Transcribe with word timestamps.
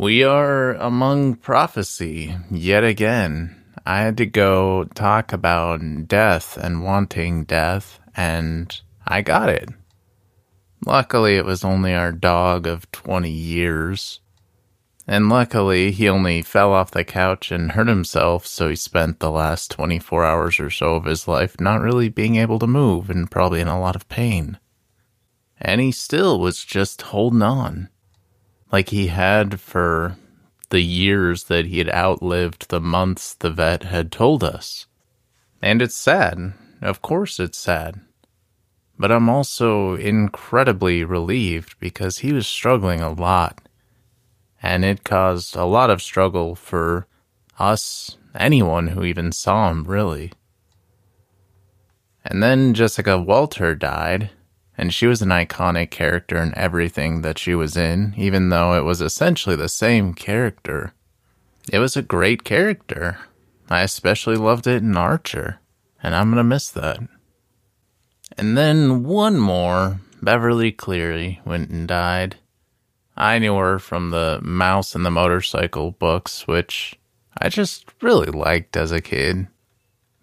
We 0.00 0.24
are 0.24 0.76
among 0.76 1.34
prophecy 1.34 2.34
yet 2.50 2.84
again. 2.84 3.54
I 3.84 3.98
had 4.00 4.16
to 4.16 4.24
go 4.24 4.84
talk 4.94 5.34
about 5.34 6.08
death 6.08 6.56
and 6.56 6.82
wanting 6.82 7.44
death, 7.44 8.00
and 8.16 8.80
I 9.06 9.20
got 9.20 9.50
it. 9.50 9.68
Luckily, 10.86 11.36
it 11.36 11.44
was 11.44 11.64
only 11.64 11.92
our 11.92 12.12
dog 12.12 12.66
of 12.66 12.90
20 12.92 13.30
years. 13.30 14.20
And 15.06 15.28
luckily, 15.28 15.90
he 15.90 16.08
only 16.08 16.40
fell 16.40 16.72
off 16.72 16.92
the 16.92 17.04
couch 17.04 17.52
and 17.52 17.72
hurt 17.72 17.88
himself, 17.88 18.46
so 18.46 18.70
he 18.70 18.76
spent 18.76 19.20
the 19.20 19.30
last 19.30 19.70
24 19.70 20.24
hours 20.24 20.58
or 20.58 20.70
so 20.70 20.94
of 20.94 21.04
his 21.04 21.28
life 21.28 21.60
not 21.60 21.82
really 21.82 22.08
being 22.08 22.36
able 22.36 22.58
to 22.60 22.66
move 22.66 23.10
and 23.10 23.30
probably 23.30 23.60
in 23.60 23.68
a 23.68 23.78
lot 23.78 23.96
of 23.96 24.08
pain. 24.08 24.58
And 25.60 25.78
he 25.78 25.92
still 25.92 26.40
was 26.40 26.64
just 26.64 27.02
holding 27.02 27.42
on. 27.42 27.90
Like 28.72 28.90
he 28.90 29.08
had 29.08 29.60
for 29.60 30.16
the 30.70 30.80
years 30.80 31.44
that 31.44 31.66
he 31.66 31.78
had 31.78 31.90
outlived 31.90 32.68
the 32.68 32.80
months 32.80 33.34
the 33.34 33.50
vet 33.50 33.82
had 33.82 34.12
told 34.12 34.44
us. 34.44 34.86
And 35.60 35.82
it's 35.82 35.96
sad. 35.96 36.54
Of 36.80 37.02
course, 37.02 37.38
it's 37.40 37.58
sad. 37.58 38.00
But 38.98 39.10
I'm 39.10 39.28
also 39.28 39.94
incredibly 39.94 41.04
relieved 41.04 41.78
because 41.80 42.18
he 42.18 42.32
was 42.32 42.46
struggling 42.46 43.00
a 43.00 43.12
lot. 43.12 43.60
And 44.62 44.84
it 44.84 45.04
caused 45.04 45.56
a 45.56 45.64
lot 45.64 45.90
of 45.90 46.02
struggle 46.02 46.54
for 46.54 47.06
us, 47.58 48.18
anyone 48.34 48.88
who 48.88 49.04
even 49.04 49.32
saw 49.32 49.70
him, 49.70 49.84
really. 49.84 50.32
And 52.24 52.42
then 52.42 52.74
Jessica 52.74 53.18
Walter 53.18 53.74
died, 53.74 54.30
and 54.80 54.94
she 54.94 55.06
was 55.06 55.20
an 55.20 55.28
iconic 55.28 55.90
character 55.90 56.38
in 56.38 56.56
everything 56.56 57.20
that 57.20 57.38
she 57.38 57.54
was 57.54 57.76
in, 57.76 58.14
even 58.16 58.48
though 58.48 58.72
it 58.72 58.80
was 58.80 59.02
essentially 59.02 59.54
the 59.54 59.68
same 59.68 60.14
character. 60.14 60.94
It 61.70 61.78
was 61.80 61.98
a 61.98 62.02
great 62.02 62.44
character. 62.44 63.18
I 63.68 63.82
especially 63.82 64.36
loved 64.36 64.66
it 64.66 64.82
in 64.82 64.96
Archer, 64.96 65.60
and 66.02 66.14
I'm 66.14 66.30
gonna 66.30 66.44
miss 66.44 66.70
that. 66.70 66.98
And 68.38 68.56
then 68.56 69.04
one 69.04 69.38
more, 69.38 70.00
Beverly 70.22 70.72
Cleary 70.72 71.42
went 71.44 71.68
and 71.68 71.86
died. 71.86 72.36
I 73.18 73.38
knew 73.38 73.56
her 73.56 73.78
from 73.78 74.08
the 74.08 74.40
Mouse 74.42 74.94
and 74.94 75.04
the 75.04 75.10
Motorcycle 75.10 75.90
books, 75.90 76.46
which 76.46 76.98
I 77.36 77.50
just 77.50 77.84
really 78.00 78.30
liked 78.30 78.78
as 78.78 78.92
a 78.92 79.02
kid. 79.02 79.46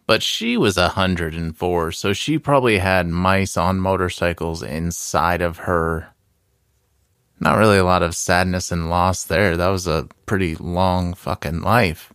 But 0.08 0.23
she 0.23 0.55
was 0.55 0.77
a 0.77 0.94
104, 0.95 1.91
so 1.91 2.13
she 2.13 2.39
probably 2.39 2.77
had 2.77 3.09
mice 3.09 3.58
on 3.58 3.81
motorcycles 3.81 4.64
inside 4.64 5.41
of 5.41 5.58
her. 5.58 6.14
Not 7.41 7.58
really 7.58 7.77
a 7.77 7.83
lot 7.83 8.02
of 8.03 8.16
sadness 8.16 8.72
and 8.72 8.89
loss 8.89 9.25
there. 9.25 9.58
That 9.58 9.67
was 9.67 9.86
a 9.86 10.08
pretty 10.25 10.55
long 10.55 11.14
fucking 11.14 11.59
life. 11.59 12.14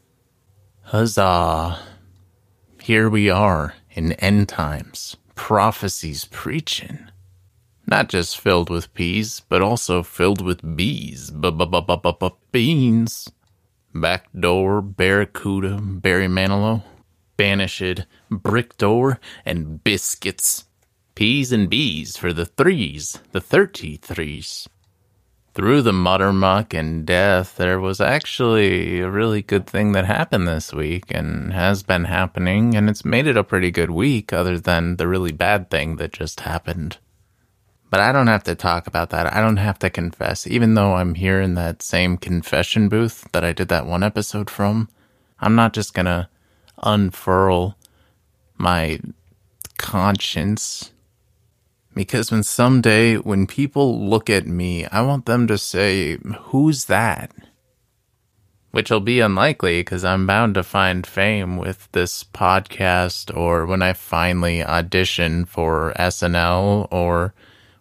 Huzzah. 0.84 1.80
Here 2.80 3.10
we 3.10 3.28
are 3.28 3.74
in 3.90 4.12
end 4.14 4.48
times. 4.48 5.18
Prophecies 5.34 6.24
preaching. 6.24 7.10
Not 7.86 8.08
just 8.08 8.40
filled 8.40 8.70
with 8.70 8.94
peas, 8.94 9.42
but 9.50 9.60
also 9.60 10.02
filled 10.02 10.40
with 10.40 10.76
bees. 10.76 11.30
B-b-b-b-b-beans. 11.30 12.48
Backdoor, 13.94 14.80
Barracuda, 14.80 15.76
Barry 15.82 16.26
Manilow 16.26 16.82
banished, 17.42 18.06
brick 18.30 18.78
door, 18.78 19.18
and 19.44 19.82
biscuits. 19.82 20.66
P's 21.16 21.50
and 21.50 21.68
B's 21.68 22.16
for 22.16 22.32
the 22.32 22.46
threes, 22.46 23.18
the 23.32 23.40
thirty 23.40 23.96
threes. 23.96 24.68
Through 25.52 25.82
the 25.82 25.92
mutter 25.92 26.32
muck 26.32 26.72
and 26.72 27.04
death, 27.04 27.56
there 27.56 27.80
was 27.80 28.00
actually 28.00 29.00
a 29.00 29.10
really 29.10 29.42
good 29.42 29.66
thing 29.66 29.90
that 29.90 30.04
happened 30.04 30.46
this 30.46 30.72
week 30.72 31.06
and 31.10 31.52
has 31.52 31.82
been 31.82 32.04
happening, 32.04 32.76
and 32.76 32.88
it's 32.88 33.04
made 33.04 33.26
it 33.26 33.36
a 33.36 33.42
pretty 33.42 33.72
good 33.72 33.90
week, 33.90 34.32
other 34.32 34.56
than 34.56 34.94
the 34.94 35.08
really 35.08 35.32
bad 35.32 35.68
thing 35.68 35.96
that 35.96 36.12
just 36.12 36.42
happened. 36.42 36.98
But 37.90 37.98
I 37.98 38.12
don't 38.12 38.28
have 38.28 38.44
to 38.44 38.54
talk 38.54 38.86
about 38.86 39.10
that. 39.10 39.34
I 39.34 39.40
don't 39.40 39.56
have 39.56 39.80
to 39.80 39.90
confess, 39.90 40.46
even 40.46 40.74
though 40.74 40.94
I'm 40.94 41.16
here 41.16 41.40
in 41.40 41.54
that 41.54 41.82
same 41.82 42.18
confession 42.18 42.88
booth 42.88 43.26
that 43.32 43.42
I 43.42 43.50
did 43.52 43.66
that 43.66 43.86
one 43.86 44.04
episode 44.04 44.48
from. 44.48 44.88
I'm 45.40 45.56
not 45.56 45.72
just 45.72 45.92
gonna 45.92 46.28
unfurl 46.82 47.76
my 48.56 49.00
conscience. 49.78 50.92
Because 51.94 52.30
when 52.30 52.42
someday, 52.42 53.16
when 53.16 53.46
people 53.46 54.08
look 54.08 54.30
at 54.30 54.46
me, 54.46 54.86
I 54.86 55.02
want 55.02 55.26
them 55.26 55.46
to 55.48 55.58
say, 55.58 56.16
Who's 56.44 56.86
that? 56.86 57.32
Which 58.70 58.90
will 58.90 59.00
be 59.00 59.20
unlikely 59.20 59.80
because 59.80 60.02
I'm 60.02 60.26
bound 60.26 60.54
to 60.54 60.62
find 60.62 61.06
fame 61.06 61.58
with 61.58 61.92
this 61.92 62.24
podcast 62.24 63.36
or 63.36 63.66
when 63.66 63.82
I 63.82 63.92
finally 63.92 64.64
audition 64.64 65.44
for 65.44 65.92
SNL 65.98 66.88
or 66.90 67.34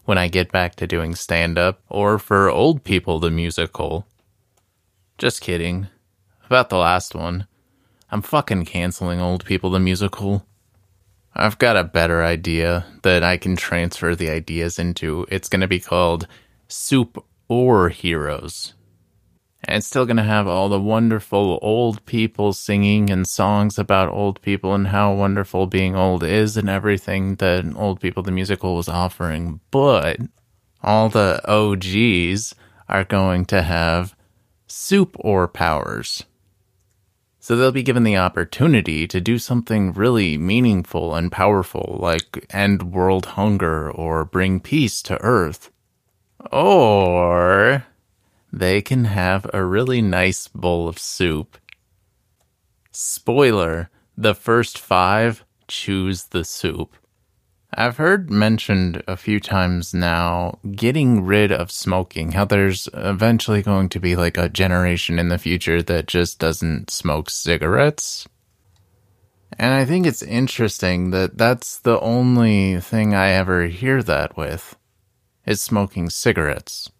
when 0.03 0.17
I 0.17 0.27
get 0.27 0.51
back 0.51 0.75
to 0.75 0.87
doing 0.87 1.15
stand 1.15 1.57
up 1.57 1.81
or 1.87 2.19
for 2.19 2.49
Old 2.49 2.83
People 2.83 3.19
the 3.19 3.31
musical. 3.31 4.05
Just 5.17 5.39
kidding. 5.39 5.87
About 6.47 6.69
the 6.69 6.77
last 6.77 7.15
one. 7.15 7.47
I'm 8.11 8.21
fucking 8.21 8.65
canceling 8.65 9.21
Old 9.21 9.45
People 9.45 9.69
the 9.69 9.79
musical. 9.79 10.45
I've 11.33 11.57
got 11.57 11.77
a 11.77 11.85
better 11.85 12.21
idea 12.21 12.85
that 13.03 13.23
I 13.23 13.37
can 13.37 13.55
transfer 13.55 14.15
the 14.15 14.29
ideas 14.29 14.77
into. 14.77 15.25
It's 15.29 15.47
going 15.47 15.61
to 15.61 15.67
be 15.67 15.79
called 15.79 16.27
Soup 16.67 17.23
or 17.47 17.87
Heroes. 17.87 18.73
And 19.63 19.77
it's 19.77 19.87
still 19.87 20.05
going 20.05 20.17
to 20.17 20.23
have 20.23 20.45
all 20.45 20.67
the 20.67 20.81
wonderful 20.81 21.57
old 21.61 22.05
people 22.05 22.51
singing 22.51 23.09
and 23.09 23.25
songs 23.25 23.79
about 23.79 24.09
old 24.09 24.41
people 24.41 24.73
and 24.73 24.87
how 24.87 25.13
wonderful 25.13 25.67
being 25.67 25.95
old 25.95 26.21
is 26.21 26.57
and 26.57 26.69
everything 26.69 27.35
that 27.35 27.63
Old 27.77 28.01
People 28.01 28.23
the 28.23 28.31
musical 28.31 28.75
was 28.75 28.89
offering. 28.89 29.61
But 29.71 30.19
all 30.83 31.07
the 31.07 31.41
OGs 31.47 32.55
are 32.89 33.05
going 33.05 33.45
to 33.45 33.61
have 33.61 34.15
soup 34.67 35.15
or 35.19 35.47
powers. 35.47 36.25
So 37.43 37.55
they'll 37.55 37.71
be 37.71 37.81
given 37.81 38.03
the 38.03 38.17
opportunity 38.17 39.07
to 39.07 39.19
do 39.19 39.39
something 39.39 39.93
really 39.93 40.37
meaningful 40.37 41.15
and 41.15 41.31
powerful, 41.31 41.97
like 41.99 42.45
end 42.51 42.93
world 42.93 43.25
hunger 43.25 43.89
or 43.89 44.23
bring 44.23 44.59
peace 44.59 45.01
to 45.01 45.19
Earth. 45.21 45.71
Or 46.51 47.87
they 48.53 48.79
can 48.83 49.05
have 49.05 49.49
a 49.55 49.65
really 49.65 50.03
nice 50.03 50.47
bowl 50.47 50.87
of 50.87 50.99
soup. 50.99 51.57
Spoiler 52.91 53.89
the 54.15 54.35
first 54.35 54.77
five 54.77 55.43
choose 55.67 56.25
the 56.25 56.43
soup. 56.43 56.95
I've 57.73 57.97
heard 57.97 58.29
mentioned 58.29 59.01
a 59.07 59.15
few 59.15 59.39
times 59.39 59.93
now 59.93 60.59
getting 60.71 61.23
rid 61.23 61.53
of 61.53 61.71
smoking, 61.71 62.33
how 62.33 62.43
there's 62.43 62.89
eventually 62.93 63.61
going 63.61 63.87
to 63.89 63.99
be 63.99 64.17
like 64.17 64.37
a 64.37 64.49
generation 64.49 65.17
in 65.17 65.29
the 65.29 65.37
future 65.37 65.81
that 65.81 66.07
just 66.07 66.37
doesn't 66.37 66.89
smoke 66.91 67.29
cigarettes. 67.29 68.27
And 69.57 69.73
I 69.73 69.85
think 69.85 70.05
it's 70.05 70.21
interesting 70.21 71.11
that 71.11 71.37
that's 71.37 71.77
the 71.77 71.99
only 72.01 72.81
thing 72.81 73.13
I 73.13 73.29
ever 73.31 73.67
hear 73.67 74.03
that 74.03 74.35
with 74.35 74.75
is 75.45 75.61
smoking 75.61 76.09
cigarettes. 76.09 76.91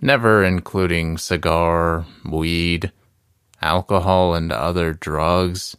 Never 0.00 0.42
including 0.42 1.18
cigar, 1.18 2.06
weed, 2.24 2.90
alcohol, 3.60 4.34
and 4.34 4.50
other 4.50 4.94
drugs 4.94 5.76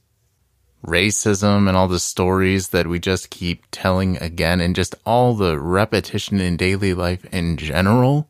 racism 0.86 1.68
and 1.68 1.78
all 1.78 1.88
the 1.88 2.00
stories 2.00 2.70
that 2.70 2.88
we 2.88 3.00
just 3.00 3.30
keep 3.30 3.66
telling 3.72 4.18
again 4.18 4.62
and 4.62 4.76
just 4.76 4.96
all 5.06 5.34
the 5.34 5.60
repetition 5.60 6.40
in 6.40 6.58
daily 6.58 6.94
life 6.94 7.26
in 7.26 7.58
general. 7.58 8.28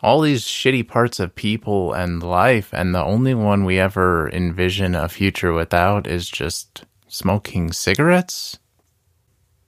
All 0.00 0.20
these 0.20 0.42
shitty 0.42 0.88
parts 0.88 1.20
of 1.20 1.36
people 1.36 1.92
and 1.92 2.22
life, 2.22 2.72
and 2.72 2.92
the 2.92 3.04
only 3.04 3.34
one 3.34 3.64
we 3.64 3.78
ever 3.78 4.28
envision 4.30 4.96
a 4.96 5.08
future 5.08 5.52
without 5.52 6.08
is 6.08 6.28
just 6.28 6.84
smoking 7.06 7.72
cigarettes? 7.72 8.58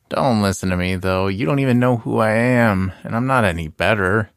Don't 0.09 0.43
listen 0.43 0.71
to 0.71 0.77
me, 0.77 0.97
though. 0.97 1.29
You 1.29 1.47
don't 1.47 1.61
even 1.61 1.79
know 1.79 1.99
who 1.99 2.19
I 2.19 2.33
am, 2.33 2.93
and 3.05 3.15
I'm 3.15 3.27
not 3.27 3.45
any 3.45 3.69
better. 3.69 4.31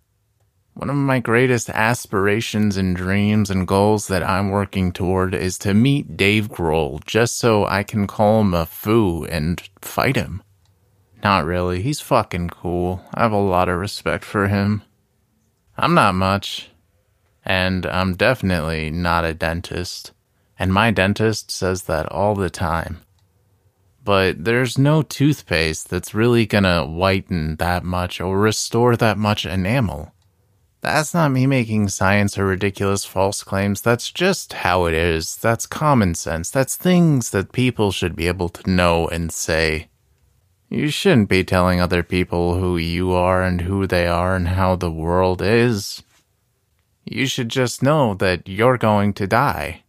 One 0.77 0.91
of 0.91 0.95
my 0.95 1.19
greatest 1.19 1.71
aspirations 1.71 2.77
and 2.77 2.95
dreams 2.95 3.49
and 3.49 3.67
goals 3.67 4.09
that 4.09 4.21
I'm 4.21 4.51
working 4.51 4.91
toward 4.91 5.33
is 5.33 5.57
to 5.59 5.73
meet 5.73 6.15
Dave 6.15 6.49
Grohl 6.49 7.03
just 7.03 7.39
so 7.39 7.65
I 7.65 7.81
can 7.81 8.05
call 8.05 8.41
him 8.41 8.53
a 8.53 8.67
foo 8.67 9.25
and 9.25 9.59
fight 9.81 10.15
him. 10.15 10.43
Not 11.23 11.45
really, 11.45 11.81
he's 11.81 11.99
fucking 11.99 12.51
cool. 12.51 13.01
I 13.11 13.23
have 13.23 13.31
a 13.31 13.37
lot 13.37 13.69
of 13.69 13.79
respect 13.79 14.23
for 14.23 14.49
him. 14.49 14.83
I'm 15.75 15.95
not 15.95 16.13
much. 16.13 16.69
And 17.43 17.87
I'm 17.87 18.13
definitely 18.13 18.91
not 18.91 19.25
a 19.25 19.33
dentist. 19.33 20.11
And 20.59 20.71
my 20.71 20.91
dentist 20.91 21.49
says 21.49 21.83
that 21.83 22.05
all 22.11 22.35
the 22.35 22.51
time. 22.51 23.01
But 24.03 24.45
there's 24.45 24.77
no 24.77 25.01
toothpaste 25.01 25.89
that's 25.89 26.13
really 26.13 26.45
gonna 26.45 26.85
whiten 26.85 27.55
that 27.55 27.83
much 27.83 28.21
or 28.21 28.37
restore 28.37 28.95
that 28.97 29.17
much 29.17 29.43
enamel. 29.43 30.13
That's 30.81 31.13
not 31.13 31.31
me 31.31 31.47
making 31.47 31.89
science 31.89 32.37
or 32.37 32.45
ridiculous 32.45 33.03
false 33.03 33.43
claims. 33.43 33.81
That's 33.81 34.11
just 34.11 34.53
how 34.53 34.85
it 34.85 34.93
is. 34.93 35.35
That's 35.35 35.65
common 35.65 36.15
sense. 36.15 36.49
That's 36.49 36.75
things 36.75 37.31
that 37.31 37.51
people 37.51 37.91
should 37.91 38.15
be 38.15 38.27
able 38.27 38.49
to 38.49 38.69
know 38.69 39.07
and 39.07 39.31
say. 39.31 39.89
You 40.69 40.89
shouldn't 40.89 41.29
be 41.29 41.43
telling 41.43 41.79
other 41.79 42.03
people 42.03 42.59
who 42.59 42.77
you 42.77 43.11
are 43.13 43.41
and 43.41 43.61
who 43.61 43.87
they 43.87 44.05
are 44.05 44.35
and 44.35 44.49
how 44.49 44.75
the 44.75 44.91
world 44.91 45.41
is. 45.41 46.03
You 47.05 47.25
should 47.25 47.49
just 47.49 47.81
know 47.81 48.13
that 48.15 48.49
you're 48.49 48.77
going 48.77 49.13
to 49.13 49.27
die. 49.27 49.83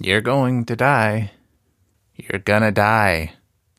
You're 0.00 0.20
going 0.20 0.64
to 0.66 0.76
die. 0.76 1.30
You're 2.16 2.40
gonna 2.40 2.72
die. 2.72 3.34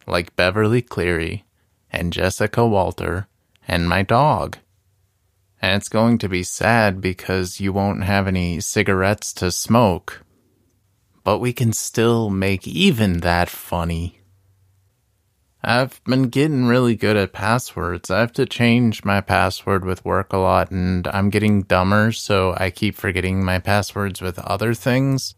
Like 0.08 0.36
Beverly 0.36 0.82
Cleary 0.82 1.44
and 1.92 2.14
Jessica 2.14 2.66
Walter 2.66 3.28
and 3.68 3.88
my 3.88 4.02
dog. 4.02 4.58
And 5.64 5.78
it's 5.78 5.88
going 5.88 6.18
to 6.18 6.28
be 6.28 6.44
sad 6.44 7.00
because 7.00 7.62
you 7.62 7.72
won't 7.72 8.04
have 8.04 8.28
any 8.28 8.60
cigarettes 8.60 9.32
to 9.36 9.50
smoke. 9.50 10.26
But 11.24 11.40
we 11.40 11.54
can 11.54 11.72
still 11.72 12.30
make 12.30 12.68
even 12.68 13.22
that 13.22 13.48
funny. 13.48 14.20
I've 15.64 16.04
been 16.04 16.24
getting 16.24 16.66
really 16.66 16.98
good 16.98 17.16
at 17.16 17.32
passwords. 17.32 18.12
I 18.12 18.20
have 18.20 18.34
to 18.34 18.46
change 18.46 19.06
my 19.06 19.22
password 19.22 19.86
with 19.86 20.04
work 20.04 20.34
a 20.34 20.38
lot, 20.38 20.70
and 20.70 21.08
I'm 21.08 21.30
getting 21.30 21.62
dumber, 21.62 22.12
so 22.12 22.54
I 22.58 22.70
keep 22.70 22.96
forgetting 22.96 23.46
my 23.46 23.60
passwords 23.60 24.22
with 24.22 24.40
other 24.40 24.74
things. 24.74 25.34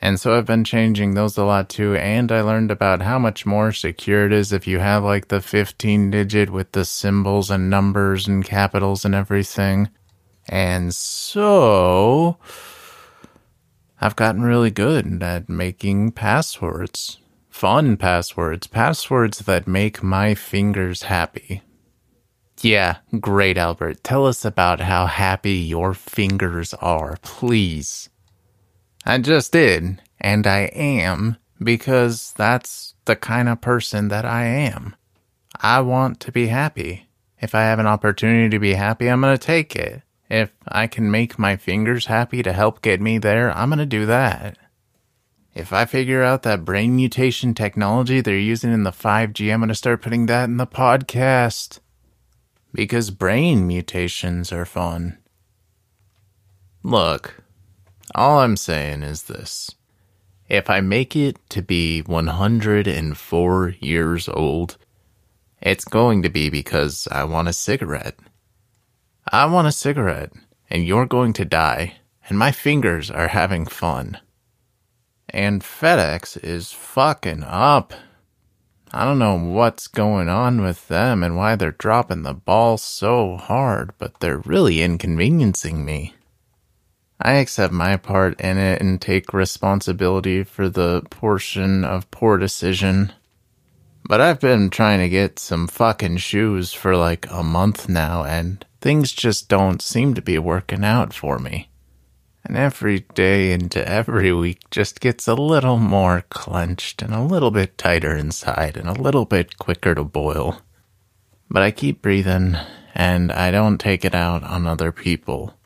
And 0.00 0.20
so 0.20 0.36
I've 0.36 0.46
been 0.46 0.64
changing 0.64 1.14
those 1.14 1.36
a 1.36 1.44
lot 1.44 1.68
too, 1.68 1.96
and 1.96 2.30
I 2.30 2.40
learned 2.40 2.70
about 2.70 3.02
how 3.02 3.18
much 3.18 3.44
more 3.44 3.72
secure 3.72 4.26
it 4.26 4.32
is 4.32 4.52
if 4.52 4.66
you 4.66 4.78
have 4.78 5.02
like 5.02 5.28
the 5.28 5.40
15 5.40 6.10
digit 6.10 6.50
with 6.50 6.72
the 6.72 6.84
symbols 6.84 7.50
and 7.50 7.68
numbers 7.68 8.28
and 8.28 8.44
capitals 8.44 9.04
and 9.04 9.14
everything. 9.14 9.88
And 10.48 10.94
so 10.94 12.38
I've 14.00 14.16
gotten 14.16 14.42
really 14.42 14.70
good 14.70 15.22
at 15.22 15.48
making 15.48 16.12
passwords 16.12 17.18
fun 17.58 17.96
passwords, 17.96 18.68
passwords 18.68 19.40
that 19.40 19.66
make 19.66 20.00
my 20.00 20.32
fingers 20.32 21.02
happy. 21.02 21.60
Yeah, 22.60 22.98
great, 23.18 23.58
Albert. 23.58 24.04
Tell 24.04 24.26
us 24.26 24.44
about 24.44 24.78
how 24.78 25.06
happy 25.06 25.54
your 25.54 25.92
fingers 25.92 26.72
are, 26.74 27.16
please. 27.22 28.10
I 29.08 29.16
just 29.16 29.52
did, 29.52 30.02
and 30.20 30.46
I 30.46 30.70
am, 30.74 31.38
because 31.62 32.34
that's 32.36 32.94
the 33.06 33.16
kind 33.16 33.48
of 33.48 33.62
person 33.62 34.08
that 34.08 34.26
I 34.26 34.44
am. 34.44 34.94
I 35.62 35.80
want 35.80 36.20
to 36.20 36.30
be 36.30 36.48
happy. 36.48 37.08
If 37.40 37.54
I 37.54 37.62
have 37.62 37.78
an 37.78 37.86
opportunity 37.86 38.50
to 38.50 38.58
be 38.58 38.74
happy, 38.74 39.08
I'm 39.08 39.22
going 39.22 39.34
to 39.34 39.42
take 39.42 39.74
it. 39.74 40.02
If 40.28 40.52
I 40.68 40.88
can 40.88 41.10
make 41.10 41.38
my 41.38 41.56
fingers 41.56 42.04
happy 42.04 42.42
to 42.42 42.52
help 42.52 42.82
get 42.82 43.00
me 43.00 43.16
there, 43.16 43.50
I'm 43.56 43.70
going 43.70 43.78
to 43.78 43.86
do 43.86 44.04
that. 44.04 44.58
If 45.54 45.72
I 45.72 45.86
figure 45.86 46.22
out 46.22 46.42
that 46.42 46.66
brain 46.66 46.94
mutation 46.94 47.54
technology 47.54 48.20
they're 48.20 48.36
using 48.36 48.74
in 48.74 48.82
the 48.82 48.90
5G, 48.90 49.50
I'm 49.50 49.60
going 49.60 49.68
to 49.68 49.74
start 49.74 50.02
putting 50.02 50.26
that 50.26 50.44
in 50.44 50.58
the 50.58 50.66
podcast. 50.66 51.78
Because 52.74 53.10
brain 53.10 53.66
mutations 53.66 54.52
are 54.52 54.66
fun. 54.66 55.16
Look, 56.82 57.42
all 58.14 58.40
I'm 58.40 58.56
saying 58.56 59.02
is 59.02 59.24
this. 59.24 59.74
If 60.48 60.70
I 60.70 60.80
make 60.80 61.14
it 61.14 61.36
to 61.50 61.62
be 61.62 62.00
104 62.00 63.74
years 63.80 64.28
old, 64.28 64.78
it's 65.60 65.84
going 65.84 66.22
to 66.22 66.28
be 66.28 66.48
because 66.48 67.06
I 67.10 67.24
want 67.24 67.48
a 67.48 67.52
cigarette. 67.52 68.18
I 69.30 69.46
want 69.46 69.68
a 69.68 69.72
cigarette, 69.72 70.32
and 70.70 70.86
you're 70.86 71.06
going 71.06 71.32
to 71.34 71.44
die, 71.44 71.96
and 72.28 72.38
my 72.38 72.52
fingers 72.52 73.10
are 73.10 73.28
having 73.28 73.66
fun. 73.66 74.18
And 75.28 75.62
FedEx 75.62 76.42
is 76.42 76.72
fucking 76.72 77.42
up. 77.42 77.92
I 78.90 79.04
don't 79.04 79.18
know 79.18 79.36
what's 79.36 79.86
going 79.86 80.30
on 80.30 80.62
with 80.62 80.88
them 80.88 81.22
and 81.22 81.36
why 81.36 81.56
they're 81.56 81.72
dropping 81.72 82.22
the 82.22 82.32
ball 82.32 82.78
so 82.78 83.36
hard, 83.36 83.92
but 83.98 84.20
they're 84.20 84.38
really 84.38 84.80
inconveniencing 84.80 85.84
me. 85.84 86.14
I 87.20 87.34
accept 87.34 87.72
my 87.72 87.96
part 87.96 88.40
in 88.40 88.58
it 88.58 88.80
and 88.80 89.00
take 89.00 89.32
responsibility 89.32 90.44
for 90.44 90.68
the 90.68 91.02
portion 91.10 91.84
of 91.84 92.10
poor 92.10 92.38
decision. 92.38 93.12
But 94.04 94.20
I've 94.20 94.40
been 94.40 94.70
trying 94.70 95.00
to 95.00 95.08
get 95.08 95.38
some 95.38 95.66
fucking 95.66 96.18
shoes 96.18 96.72
for 96.72 96.96
like 96.96 97.26
a 97.30 97.42
month 97.42 97.88
now, 97.88 98.24
and 98.24 98.64
things 98.80 99.12
just 99.12 99.48
don't 99.48 99.82
seem 99.82 100.14
to 100.14 100.22
be 100.22 100.38
working 100.38 100.84
out 100.84 101.12
for 101.12 101.38
me 101.38 101.68
and 102.48 102.56
every 102.56 103.00
day 103.14 103.52
into 103.52 103.86
every 103.86 104.32
week 104.32 104.70
just 104.70 105.00
gets 105.00 105.28
a 105.28 105.34
little 105.34 105.76
more 105.76 106.24
clenched 106.30 107.02
and 107.02 107.14
a 107.14 107.22
little 107.22 107.50
bit 107.50 107.76
tighter 107.76 108.16
inside 108.16 108.76
and 108.76 108.88
a 108.88 109.00
little 109.00 109.26
bit 109.26 109.58
quicker 109.58 109.94
to 109.94 110.02
boil. 110.02 110.62
But 111.50 111.62
I 111.62 111.70
keep 111.70 112.00
breathing 112.00 112.56
and 112.94 113.30
I 113.30 113.50
don't 113.50 113.78
take 113.78 114.04
it 114.04 114.14
out 114.14 114.42
on 114.44 114.66
other 114.66 114.92
people. 114.92 115.57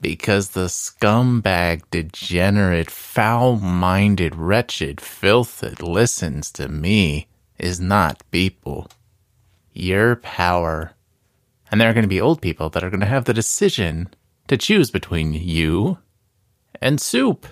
Because 0.00 0.50
the 0.50 0.66
scumbag, 0.66 1.82
degenerate, 1.90 2.90
foul 2.90 3.56
minded, 3.56 4.36
wretched 4.36 5.00
filth 5.00 5.60
that 5.60 5.82
listens 5.82 6.50
to 6.52 6.68
me 6.68 7.28
is 7.58 7.80
not 7.80 8.22
people. 8.30 8.88
Your 9.72 10.16
power. 10.16 10.92
And 11.70 11.80
there 11.80 11.90
are 11.90 11.94
going 11.94 12.04
to 12.04 12.08
be 12.08 12.20
old 12.20 12.42
people 12.42 12.68
that 12.70 12.84
are 12.84 12.90
going 12.90 13.00
to 13.00 13.06
have 13.06 13.24
the 13.24 13.34
decision 13.34 14.10
to 14.48 14.56
choose 14.56 14.90
between 14.90 15.32
you 15.32 15.98
and 16.80 17.00
soup. 17.00 17.46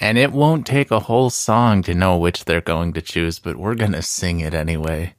And 0.00 0.18
it 0.18 0.32
won't 0.32 0.66
take 0.66 0.90
a 0.90 1.00
whole 1.00 1.30
song 1.30 1.82
to 1.82 1.94
know 1.94 2.16
which 2.16 2.44
they're 2.44 2.60
going 2.60 2.92
to 2.94 3.02
choose, 3.02 3.38
but 3.38 3.56
we're 3.56 3.74
going 3.74 3.92
to 3.92 4.02
sing 4.02 4.40
it 4.40 4.54
anyway. 4.54 5.14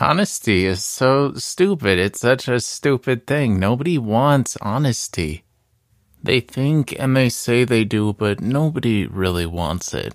Honesty 0.00 0.64
is 0.64 0.84
so 0.84 1.34
stupid. 1.34 1.98
It's 1.98 2.20
such 2.20 2.48
a 2.48 2.60
stupid 2.60 3.26
thing. 3.26 3.60
Nobody 3.60 3.98
wants 3.98 4.56
honesty. 4.62 5.44
They 6.22 6.40
think 6.40 6.98
and 6.98 7.16
they 7.16 7.28
say 7.28 7.64
they 7.64 7.84
do, 7.84 8.12
but 8.14 8.40
nobody 8.40 9.06
really 9.06 9.44
wants 9.44 9.92
it. 9.92 10.14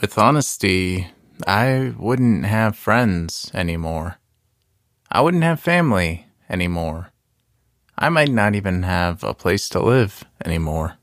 With 0.00 0.16
honesty, 0.16 1.08
I 1.46 1.94
wouldn't 1.98 2.46
have 2.46 2.76
friends 2.76 3.50
anymore. 3.54 4.18
I 5.10 5.20
wouldn't 5.20 5.42
have 5.42 5.58
family 5.58 6.26
anymore. 6.48 7.10
I 7.98 8.08
might 8.08 8.30
not 8.30 8.54
even 8.54 8.84
have 8.84 9.24
a 9.24 9.34
place 9.34 9.68
to 9.70 9.80
live 9.80 10.24
anymore. 10.44 10.94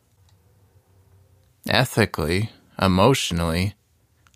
Ethically, 1.68 2.50
emotionally, 2.82 3.76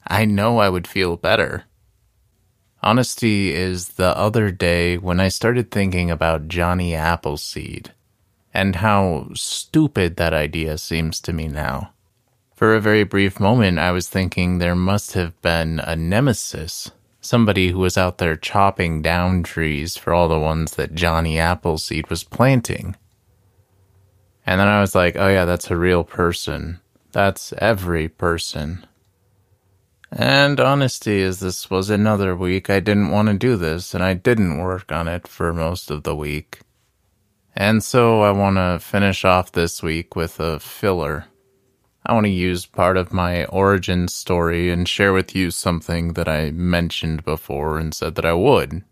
I 0.06 0.26
know 0.26 0.58
I 0.58 0.68
would 0.68 0.86
feel 0.86 1.16
better. 1.16 1.64
Honesty 2.84 3.54
is 3.54 3.90
the 3.90 4.18
other 4.18 4.50
day 4.50 4.98
when 4.98 5.20
I 5.20 5.28
started 5.28 5.70
thinking 5.70 6.10
about 6.10 6.48
Johnny 6.48 6.96
Appleseed 6.96 7.94
and 8.54 8.78
how 8.78 9.30
stupid 9.34 10.16
that 10.16 10.34
idea 10.34 10.78
seems 10.78 11.20
to 11.22 11.34
me 11.34 11.48
now. 11.48 11.94
For 12.56 12.76
a 12.76 12.82
very 12.82 13.04
brief 13.04 13.40
moment, 13.40 13.80
I 13.80 13.92
was 13.92 14.10
thinking 14.10 14.58
there 14.58 14.76
must 14.76 15.14
have 15.14 15.40
been 15.42 15.80
a 15.80 15.96
nemesis 15.96 16.92
somebody 17.22 17.70
who 17.70 17.80
was 17.80 17.98
out 17.98 18.18
there 18.18 18.36
chopping 18.36 19.02
down 19.02 19.44
trees 19.44 19.96
for 19.96 20.12
all 20.12 20.28
the 20.28 20.40
ones 20.40 20.76
that 20.76 20.96
Johnny 20.96 21.38
Appleseed 21.40 22.10
was 22.10 22.24
planting. 22.24 22.96
And 24.46 24.60
then 24.60 24.68
I 24.68 24.82
was 24.82 24.96
like, 24.96 25.16
oh 25.16 25.28
yeah, 25.28 25.46
that's 25.46 25.70
a 25.70 25.78
real 25.78 26.04
person. 26.04 26.80
That's 27.12 27.54
every 27.60 28.10
person. 28.10 28.86
And 30.12 30.60
honesty 30.60 31.22
is 31.22 31.40
this 31.40 31.70
was 31.70 31.90
another 31.90 32.36
week 32.36 32.70
I 32.70 32.82
didn't 32.82 33.12
want 33.12 33.30
to 33.30 33.34
do 33.34 33.56
this, 33.56 33.94
and 33.94 34.04
I 34.04 34.14
didn't 34.14 34.58
work 34.58 34.92
on 34.92 35.08
it 35.08 35.26
for 35.26 35.54
most 35.54 35.90
of 35.90 36.04
the 36.04 36.16
week. 36.16 36.60
And 37.56 37.82
so 37.82 38.22
I 38.22 38.32
want 38.32 38.58
to 38.58 38.80
finish 38.86 39.24
off 39.24 39.54
this 39.54 39.82
week 39.82 40.16
with 40.16 40.40
a 40.40 40.60
filler. 40.60 41.26
I 42.06 42.14
want 42.14 42.26
to 42.26 42.32
use 42.32 42.66
part 42.66 42.98
of 42.98 43.14
my 43.14 43.46
origin 43.46 44.10
story 44.10 44.70
and 44.70 44.88
share 44.88 45.14
with 45.14 45.34
you 45.34 45.50
something 45.50 46.14
that 46.14 46.28
I 46.28 46.52
mentioned 46.52 47.24
before 47.24 47.78
and 47.78 47.94
said 47.94 48.16
that 48.16 48.26
I 48.26 48.34
would. 48.34 48.84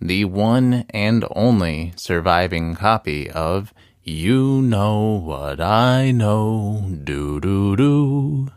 The 0.00 0.26
one 0.26 0.84
and 0.90 1.24
only 1.34 1.92
surviving 1.96 2.74
copy 2.74 3.30
of 3.30 3.72
You 4.02 4.60
Know 4.60 5.18
What 5.18 5.60
I 5.60 6.10
Know, 6.10 6.90
do 7.04 7.40
do 7.40 7.76
do. 7.76 8.48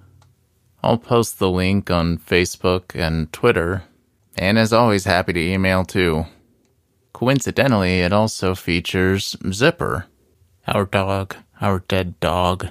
I'll 0.83 0.97
post 0.97 1.37
the 1.37 1.49
link 1.49 1.91
on 1.91 2.17
Facebook 2.17 2.95
and 2.95 3.31
Twitter, 3.31 3.83
and 4.35 4.57
as 4.57 4.73
always, 4.73 5.05
happy 5.05 5.33
to 5.33 5.39
email 5.39 5.85
too. 5.85 6.25
Coincidentally, 7.13 7.99
it 7.99 8.11
also 8.11 8.55
features 8.55 9.35
Zipper, 9.51 10.07
our 10.67 10.85
dog, 10.85 11.35
our 11.61 11.79
dead 11.87 12.19
dog. 12.19 12.69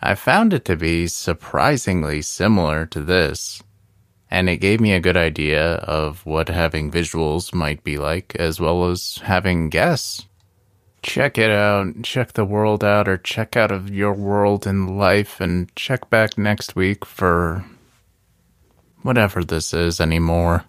I 0.00 0.14
found 0.14 0.52
it 0.52 0.64
to 0.66 0.76
be 0.76 1.08
surprisingly 1.08 2.22
similar 2.22 2.86
to 2.86 3.00
this, 3.00 3.62
and 4.30 4.48
it 4.48 4.58
gave 4.58 4.80
me 4.80 4.92
a 4.92 5.00
good 5.00 5.16
idea 5.16 5.74
of 5.74 6.24
what 6.24 6.48
having 6.48 6.92
visuals 6.92 7.52
might 7.52 7.82
be 7.82 7.98
like, 7.98 8.36
as 8.36 8.60
well 8.60 8.88
as 8.88 9.20
having 9.24 9.68
guests. 9.68 10.26
Check 11.02 11.38
it 11.38 11.50
out, 11.50 12.02
check 12.02 12.32
the 12.32 12.44
world 12.44 12.82
out, 12.84 13.08
or 13.08 13.16
check 13.16 13.56
out 13.56 13.70
of 13.70 13.90
your 13.90 14.12
world 14.12 14.66
in 14.66 14.96
life, 14.96 15.40
and 15.40 15.74
check 15.76 16.08
back 16.10 16.38
next 16.38 16.76
week 16.76 17.04
for 17.04 17.64
whatever 19.02 19.44
this 19.44 19.74
is 19.74 20.00
anymore. 20.00 20.64